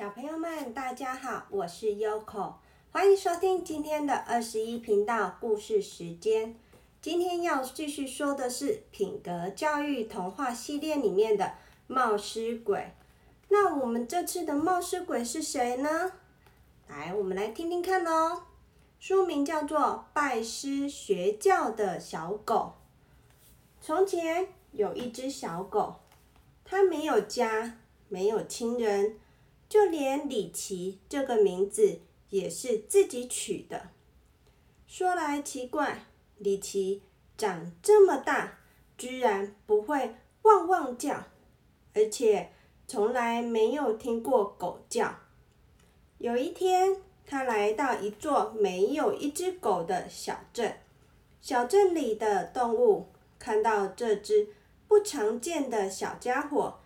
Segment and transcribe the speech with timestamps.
[0.00, 2.54] 小朋友们，大家好，我是 Yoko，
[2.90, 6.56] 欢迎收听今天的二十一频道故事时间。
[7.02, 11.52] 今天要继续说的是品格教育童话系列里面的
[11.86, 12.94] 冒失鬼。
[13.50, 16.12] 那我们这次的冒失鬼是谁呢？
[16.88, 18.44] 来，我们来听听看喽。
[18.98, 19.78] 书名叫做
[20.14, 22.72] 《拜师学教的小狗》。
[23.84, 25.96] 从前有一只小狗，
[26.64, 27.76] 它没有家，
[28.08, 29.18] 没有亲人。
[29.70, 33.90] 就连李奇这个名字也是自己取的。
[34.88, 36.06] 说来奇怪，
[36.38, 37.02] 李奇
[37.38, 38.58] 长这么大，
[38.98, 41.22] 居然不会汪汪叫，
[41.94, 42.50] 而且
[42.88, 45.14] 从来没有听过狗叫。
[46.18, 50.78] 有一天，他来到一座没有一只狗的小镇，
[51.40, 53.06] 小镇里的动物
[53.38, 54.48] 看到这只
[54.88, 56.80] 不常见的小家伙，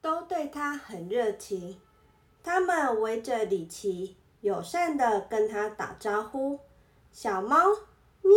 [0.00, 1.80] 都对他很热情。
[2.42, 6.58] 他们围着李奇，友善的跟他打招呼。
[7.12, 7.56] 小猫
[8.22, 8.32] 喵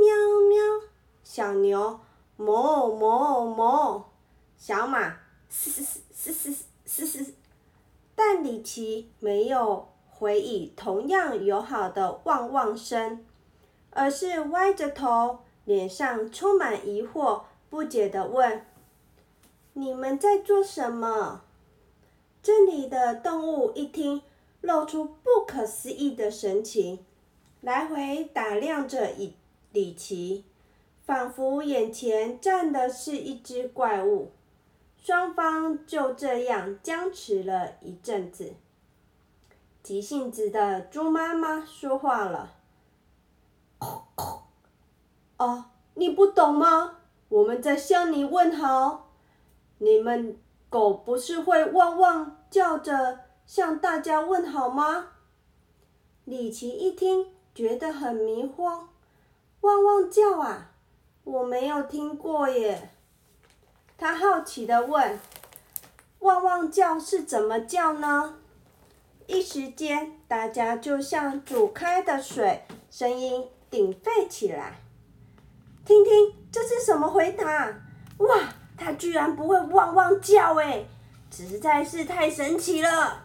[0.00, 0.14] 喵
[0.48, 0.88] 喵，
[1.24, 2.00] 小牛
[2.36, 4.04] 哞哞哞，
[4.56, 5.16] 小马
[5.48, 6.52] 嘶嘶嘶嘶
[6.84, 7.34] 嘶嘶。
[8.14, 13.24] 但李奇没有回以同样友好的汪汪声，
[13.90, 18.66] 而是歪着头，脸上充满疑惑，不解的问
[19.74, 21.42] ：“你们在做什么？”
[22.48, 24.22] 这里的动物一听，
[24.62, 27.04] 露出不可思议的神情，
[27.60, 29.36] 来回打量着李
[29.70, 30.46] 李奇，
[31.04, 34.30] 仿佛眼前站的是一只怪物。
[34.96, 38.54] 双方就这样僵持了一阵子。
[39.82, 42.54] 急性子的猪妈妈说话了
[45.36, 47.00] ：“哦，你不懂吗？
[47.28, 49.10] 我们在向你问好，
[49.76, 50.38] 你们。”
[50.70, 55.06] 狗不是会汪汪叫着向大家问好吗？
[56.24, 58.84] 李奇一听，觉得很迷惑，
[59.62, 60.72] 汪汪叫啊，
[61.24, 62.90] 我没有听过耶。
[63.96, 65.18] 他好奇的问
[66.20, 68.36] ：“汪汪叫是怎么叫呢？”
[69.26, 74.78] 一时间，大家就像煮开的水，声音鼎沸起来。
[75.84, 77.74] 听听，这是什么回答？
[78.18, 78.54] 哇！
[78.78, 80.84] 它居然不会汪汪叫哎，
[81.30, 83.24] 实在是太神奇了！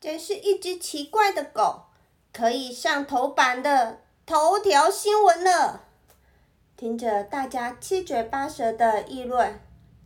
[0.00, 1.86] 真是一只奇怪的狗，
[2.32, 5.82] 可以上头版的头条新闻了。
[6.76, 9.58] 听着大家七嘴八舌的议论，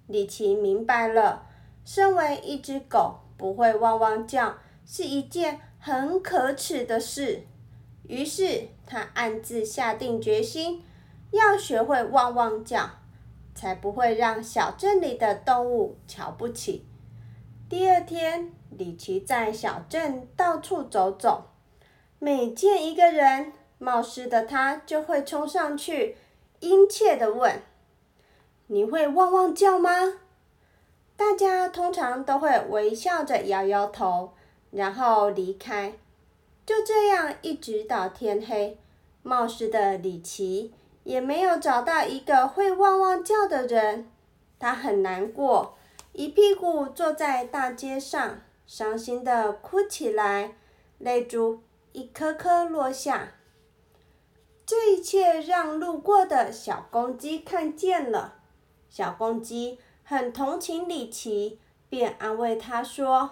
[0.06, 1.46] 李奇明白了，
[1.84, 4.56] 身为一只狗不会汪汪叫
[4.86, 7.44] 是一件很可耻的事。
[8.04, 10.84] 于是他暗自下定决心，
[11.32, 12.99] 要学会汪汪叫。
[13.54, 16.86] 才不会让小镇里的动物瞧不起。
[17.68, 21.50] 第二天，李奇在小镇到处走走，
[22.18, 26.16] 每见一个人，冒失的他就会冲上去，
[26.58, 27.62] 殷切的问
[28.66, 29.90] ：“你会汪汪叫吗？”
[31.16, 34.32] 大家通常都会微笑着摇摇头，
[34.70, 35.92] 然后离开。
[36.64, 38.78] 就这样，一直到天黑，
[39.22, 40.72] 冒失的李奇。
[41.04, 44.10] 也没有找到一个会汪汪叫的人，
[44.58, 45.76] 他很难过，
[46.12, 50.54] 一屁股坐在大街上，伤心的哭起来，
[50.98, 51.60] 泪珠
[51.92, 53.34] 一颗颗落下。
[54.66, 58.34] 这一切让路过的小公鸡看见了，
[58.88, 61.58] 小公鸡很同情李奇，
[61.88, 63.30] 便安慰他说：“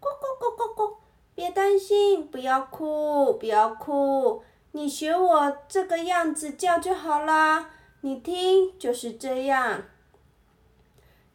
[0.00, 0.94] 咕咕咕咕咕，
[1.36, 4.42] 别担心，不要哭，不要哭。”
[4.76, 7.70] 你学我这个样子叫就好啦，
[8.02, 9.84] 你听，就是这样。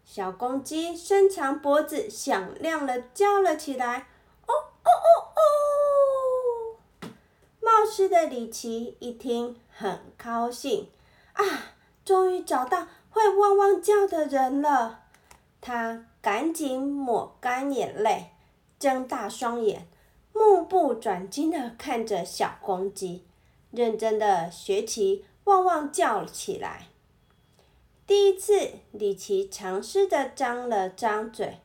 [0.06, 4.06] 小公鸡伸长脖子，响亮的叫了起来
[4.46, 5.34] ：“哦哦哦
[7.02, 7.10] 哦！”
[7.60, 10.92] 冒失的李奇一听，很高兴
[11.34, 11.44] 啊，
[12.06, 15.06] 终于找到会汪汪叫的人了。
[15.60, 18.34] 他赶紧抹干眼泪，
[18.78, 19.88] 睁大双眼，
[20.32, 23.26] 目不转睛的看着小公鸡。
[23.72, 26.88] 认真的学起汪汪叫起来。
[28.06, 31.60] 第一次，李奇尝试着张了张嘴，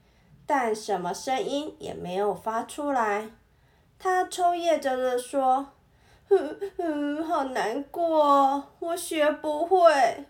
[0.46, 3.32] 但什么声音也没有发出来。
[3.98, 5.72] 他抽噎着的说
[6.30, 10.26] ：“哼哼，好难过，我学不会。”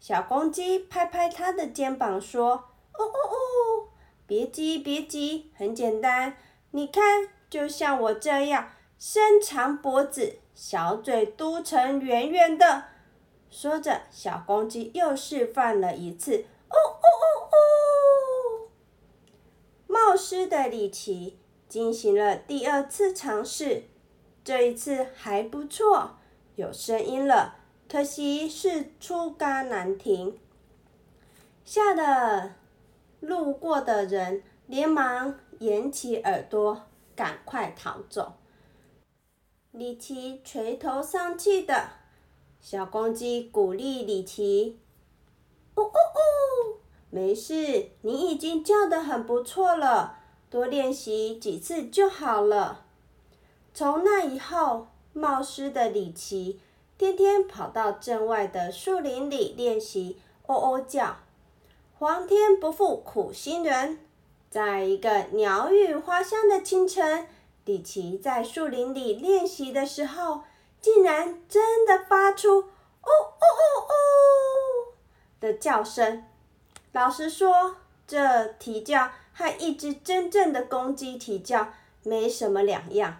[0.00, 2.54] 小公鸡拍拍他的肩膀说
[2.98, 3.88] ：“哦哦哦，
[4.26, 6.36] 别急别急，很简单，
[6.72, 12.84] 你看，就像我这样。”伸长脖子，小嘴嘟成圆圆的。
[13.50, 16.46] 说着，小公鸡又示范了一次。
[16.68, 18.68] 哦哦哦哦！
[19.86, 21.38] 冒失的里奇
[21.68, 23.84] 进行了第二次尝试，
[24.42, 26.16] 这一次还不错，
[26.56, 27.56] 有声音了，
[27.88, 30.38] 可惜是出嘎难听，
[31.64, 32.54] 吓得
[33.20, 38.32] 路过的人连忙掩起耳朵，赶快逃走。
[39.72, 41.88] 里奇垂头丧气的，
[42.60, 44.78] 小公鸡鼓励里奇
[45.74, 46.76] ：“哦哦哦，
[47.08, 50.18] 没事，你已经叫得很不错了，
[50.50, 52.84] 多练习几次就好了。”
[53.72, 56.60] 从那以后，冒失的里奇
[56.98, 61.16] 天天跑到镇外的树林里练习哦哦叫。
[61.98, 64.00] 皇天不负苦心人，
[64.50, 67.26] 在一个鸟语花香的清晨。
[67.64, 70.42] 里奇在树林里练习的时候，
[70.80, 72.58] 竟然真的发出
[73.02, 73.92] “哦哦哦哦”
[75.40, 76.24] 的叫声。
[76.92, 77.76] 老实说，
[78.06, 81.68] 这啼叫和一只真正的公鸡啼叫
[82.02, 83.18] 没什么两样，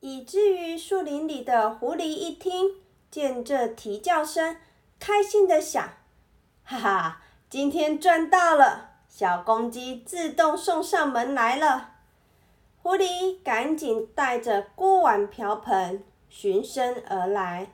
[0.00, 2.76] 以至于树林里的狐狸一听
[3.10, 4.58] 见这啼叫声，
[5.00, 5.88] 开心的想
[6.62, 8.90] ：“哈哈，今天赚到了！
[9.08, 11.94] 小公鸡自动送上门来了。”
[12.86, 17.72] 狐狸赶紧带着锅碗瓢盆循声而来。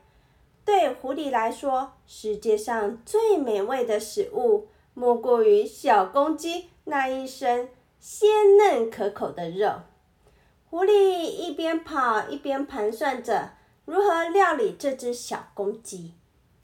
[0.65, 7.69] 对狐狸来说，世界上最美味的食物，莫过于小公鸡那一身
[8.01, 9.83] 鲜嫩可口的肉。
[10.71, 13.51] 狐狸一边跑一边盘算着
[13.85, 16.15] 如何料理这只小公鸡。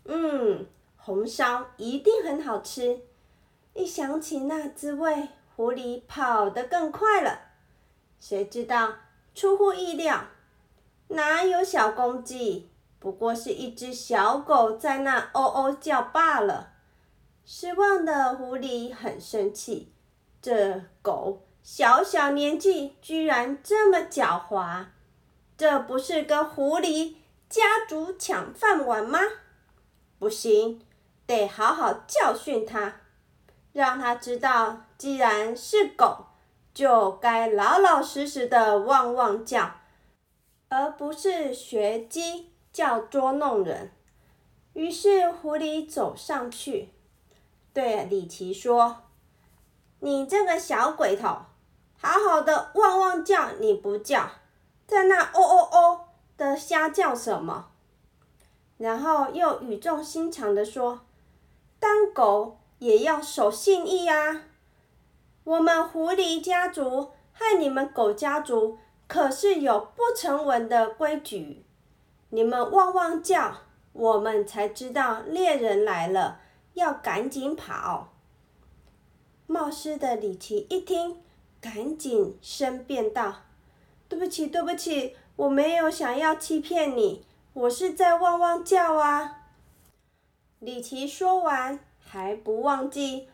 [0.07, 0.65] 嗯，
[0.97, 3.01] 红烧一定很好吃。
[3.75, 7.41] 一想起那滋味，狐狸跑得更快了。
[8.21, 8.95] 谁知道，
[9.35, 10.25] 出乎意料，
[11.09, 12.69] 哪有小公鸡？
[12.99, 16.73] 不过是一只小狗在那哦哦叫罢了。
[17.45, 19.93] 失望的狐狸很生气，
[20.43, 24.87] 这狗小小年纪居然这么狡猾，
[25.57, 27.15] 这不是跟狐狸
[27.49, 29.21] 家族抢饭碗吗？
[30.19, 30.83] 不行，
[31.27, 33.01] 得好好教训它，
[33.73, 36.27] 让它知道，既然是狗。
[36.79, 39.69] 就该老老实实的汪汪叫，
[40.69, 43.91] 而不是学鸡叫捉弄人。
[44.75, 46.91] 于是狐狸走上去，
[47.75, 48.99] 对李奇说
[49.99, 51.39] ：“你这个小鬼头，
[52.01, 54.31] 好好的汪汪叫你不叫，
[54.87, 56.01] 在那哦哦哦
[56.37, 57.71] 的瞎叫什么？”
[58.79, 61.01] 然后又语重心长的说
[61.81, 64.45] ：“当狗也要守信义啊。”
[65.49, 71.65] 我们狐狸家族和你们狗家族可是有不成文的规矩，
[72.29, 73.63] 你们汪汪叫，
[73.95, 76.43] 我们才知道猎人来了，
[76.75, 78.13] 要赶紧跑。
[79.47, 81.23] 冒失的李奇一听，
[81.63, 83.37] 赶紧申辩道
[84.07, 87.25] ：“对不起，对不起，我没有想要欺骗你，
[87.55, 89.45] 我是在汪汪叫啊。”
[90.61, 93.31] 李奇说完，还不忘记。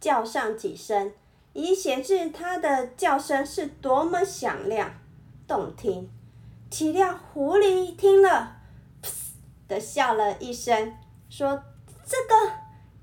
[0.00, 1.12] 叫上几声，
[1.52, 4.94] 以显示它的叫声是多么响亮、
[5.46, 6.10] 动听。
[6.70, 8.56] 岂料狐狸听了，
[9.02, 9.10] 噗
[9.68, 10.94] 的笑了一声，
[11.28, 11.62] 说
[12.06, 12.52] ：“这个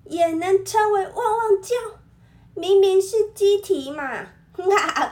[0.05, 1.75] 也能称为汪汪叫？
[2.55, 4.25] 明明是鸡啼嘛！”
[4.57, 5.11] 哈哈，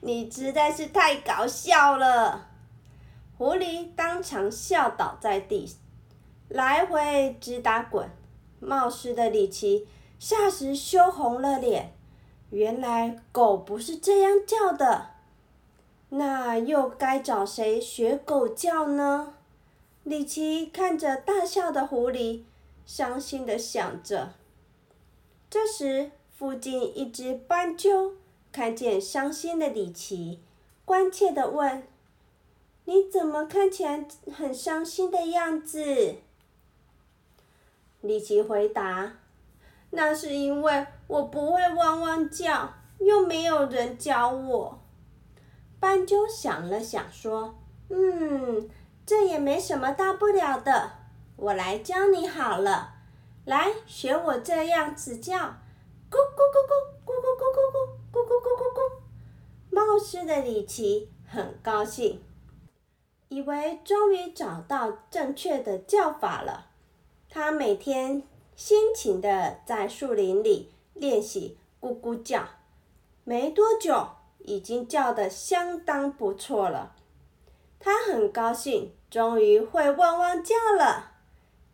[0.00, 2.46] 你实在是太搞笑了。
[3.36, 5.70] 狐狸当场笑倒在地，
[6.48, 8.08] 来回直打滚。
[8.60, 9.86] 冒失的里奇。
[10.20, 11.94] 霎时羞红了脸，
[12.50, 15.12] 原来狗不是这样叫的，
[16.10, 19.32] 那又该找谁学狗叫呢？
[20.04, 22.42] 李奇看着大笑的狐狸，
[22.84, 24.34] 伤心的想着。
[25.48, 28.12] 这时，附近一只斑鸠
[28.52, 30.40] 看见伤心的李奇，
[30.84, 31.82] 关切的问
[32.84, 36.16] ：“你怎么看起来很伤心的样子？”
[38.02, 39.14] 李奇回答。
[39.92, 44.80] 那是因为我不会汪汪叫，又没有人教我。
[45.80, 47.56] 斑鸠想了想，说
[47.90, 48.68] ：“嗯，
[49.04, 50.92] 这也没什么大不了的，
[51.36, 52.94] 我来教你好了。
[53.44, 56.72] 来，学我这样子叫，咕咕咕咕
[57.04, 57.80] 咕咕咕咕
[58.12, 59.00] 咕咕咕咕咕。”
[59.70, 62.22] 冒失的李奇很高兴，
[63.28, 66.66] 以为终于找到正确的叫法了。
[67.28, 68.22] 他每天。
[68.60, 72.46] 辛勤的在树林里练习咕咕叫，
[73.24, 74.06] 没多久
[74.40, 76.94] 已经叫得相当不错了。
[77.78, 81.12] 他很高兴，终于会汪汪叫了。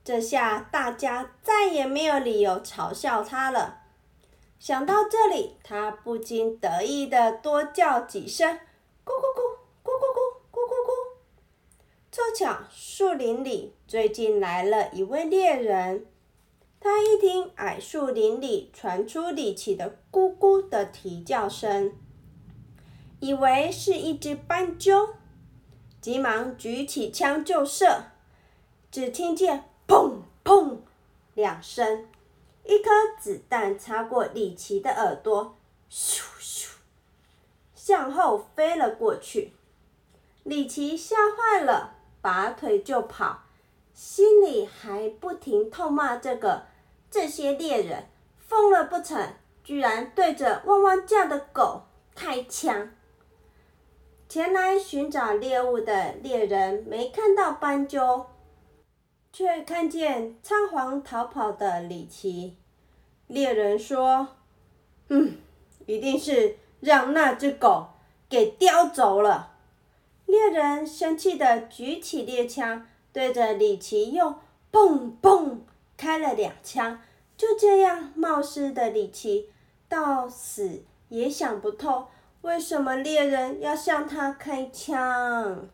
[0.04, 3.80] 这下大家再也没有理由嘲笑他了。
[4.60, 8.48] 想到这里，他不禁得意的多叫几声
[9.04, 11.16] “咕咕咕，咕咕咕，咕咕咕”。
[12.12, 16.06] 凑巧树林里最近来了一位猎人，
[16.80, 21.92] 他一听矮树林里传出李奇的“咕咕”的啼叫声，
[23.20, 25.08] 以为是一只斑鸠，
[26.00, 28.04] 急忙举起枪就射，
[28.90, 30.78] 只听见“砰砰”
[31.34, 32.06] 两声。
[32.64, 32.90] 一颗
[33.20, 35.56] 子弹擦过李奇的耳朵，
[35.90, 36.68] 咻咻，
[37.74, 39.52] 向后飞了过去。
[40.42, 43.42] 李奇吓坏了，拔腿就跑，
[44.08, 46.66] 心里还不停痛骂这个
[47.10, 48.04] 这些猎人
[48.38, 49.34] 疯了不成？
[49.64, 51.82] 居然对着汪汪叫的狗
[52.14, 52.92] 开枪。
[54.28, 58.26] 前来寻找猎物的猎人没看到斑鸠。
[59.32, 62.56] 却看见仓皇逃跑的李奇。
[63.26, 64.28] 猎人说
[65.10, 65.36] ：“嗯，
[65.86, 67.88] 一定是让那只狗
[68.28, 69.56] 给叼走了。”
[70.26, 72.86] 猎人生气的举起猎枪，
[73.16, 74.34] 对着李奇又
[74.70, 75.56] 砰砰
[75.96, 77.00] 开了两枪。
[77.34, 79.48] 就这样，冒失的李奇
[79.88, 82.08] 到死也想不透，
[82.42, 85.66] 为什么猎人要向他开枪。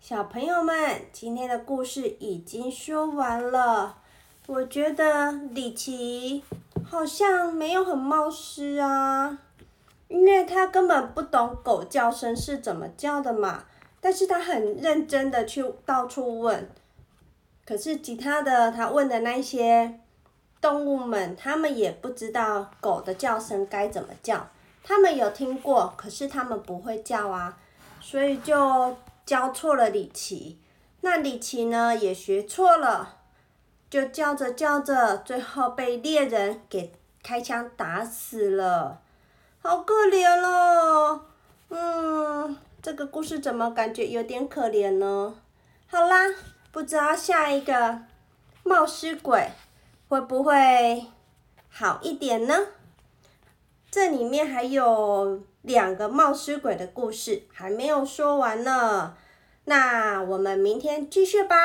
[0.00, 3.98] 小朋友们，今天的故事已经说完了。
[4.46, 6.42] 我觉得李奇
[6.82, 9.38] 好像没有很冒失啊，
[10.08, 13.64] 因为他根本不懂狗叫声是怎么叫的嘛。
[14.00, 16.68] 但是他很认真的去到处问，
[17.64, 20.00] 可是其他的他问的那些
[20.60, 24.48] 动物们，他们也不知道狗的叫声该怎么叫。
[24.82, 27.58] 他们有听过，可是他们不会叫啊，
[28.00, 28.96] 所以就。
[29.28, 30.58] 教错了李奇，
[31.02, 33.16] 那李奇呢也学错了，
[33.90, 39.02] 就叫着叫着，最后被猎人给开枪打死了，
[39.60, 41.26] 好可怜哦。
[41.68, 42.56] 嗯，
[42.88, 45.34] 这个故事怎么感觉有点可怜呢？
[45.88, 46.24] 好啦，
[46.72, 47.98] 不知道下一个
[48.62, 49.50] 冒失鬼
[50.08, 51.04] 会不会
[51.68, 52.54] 好一点呢？
[53.90, 59.14] 这里面还有两个冒失鬼的故事还没有说完呢，
[59.66, 61.56] 那我们明天继续吧，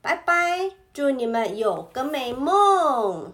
[0.00, 3.32] 拜拜，祝你们有个美梦。